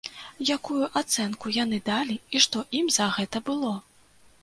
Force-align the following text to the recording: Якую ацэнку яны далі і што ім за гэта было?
Якую 0.57 0.87
ацэнку 1.01 1.53
яны 1.57 1.81
далі 1.91 2.19
і 2.35 2.45
што 2.49 2.67
ім 2.83 2.93
за 2.99 3.11
гэта 3.19 3.47
было? 3.53 3.73